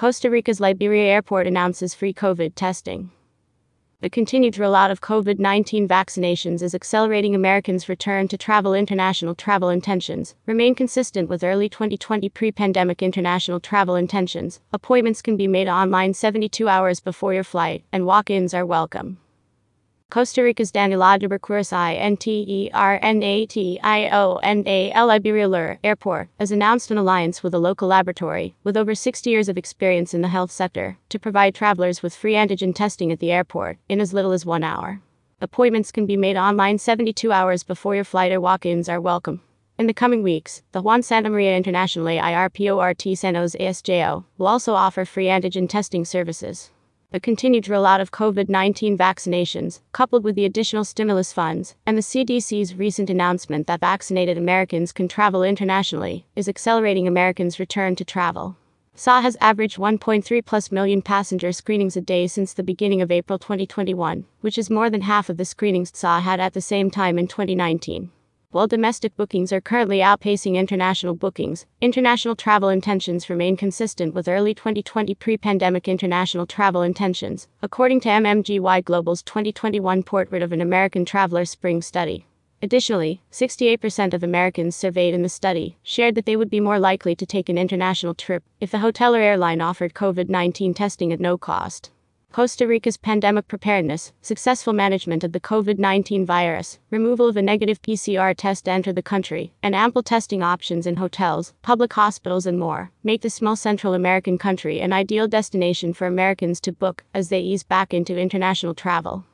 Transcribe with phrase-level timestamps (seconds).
[0.00, 3.10] Costa Rica's Liberia Airport announces free COVID testing.
[4.00, 8.72] The continued rollout of COVID 19 vaccinations is accelerating Americans' return to travel.
[8.72, 14.60] International travel intentions remain consistent with early 2020 pre pandemic international travel intentions.
[14.72, 19.18] Appointments can be made online 72 hours before your flight, and walk ins are welcome.
[20.10, 22.68] Costa Rica's Daniel Oduber Quirós International
[25.06, 29.56] Liberia Airport has announced an alliance with a local laboratory with over 60 years of
[29.56, 33.78] experience in the health sector to provide travelers with free antigen testing at the airport
[33.88, 35.00] in as little as one hour.
[35.40, 39.40] Appointments can be made online 72 hours before your flight or walk ins are welcome.
[39.78, 45.04] In the coming weeks, the Juan Santa Maria International AIRPORT San ASJO will also offer
[45.04, 46.72] free antigen testing services.
[47.12, 52.02] The continued rollout of COVID 19 vaccinations, coupled with the additional stimulus funds, and the
[52.02, 58.56] CDC's recent announcement that vaccinated Americans can travel internationally, is accelerating Americans' return to travel.
[58.94, 63.40] TSA has averaged 1.3 plus million passenger screenings a day since the beginning of April
[63.40, 67.18] 2021, which is more than half of the screenings TSA had at the same time
[67.18, 68.12] in 2019.
[68.52, 74.54] While domestic bookings are currently outpacing international bookings, international travel intentions remain consistent with early
[74.54, 81.04] 2020 pre pandemic international travel intentions, according to MMGY Global's 2021 Portrait of an American
[81.04, 82.26] Traveler Spring Study.
[82.60, 87.14] Additionally, 68% of Americans surveyed in the study shared that they would be more likely
[87.14, 91.20] to take an international trip if the hotel or airline offered COVID 19 testing at
[91.20, 91.92] no cost.
[92.32, 97.82] Costa Rica's pandemic preparedness, successful management of the COVID 19 virus, removal of a negative
[97.82, 102.56] PCR test to enter the country, and ample testing options in hotels, public hospitals, and
[102.56, 107.30] more make the small Central American country an ideal destination for Americans to book as
[107.30, 109.24] they ease back into international travel.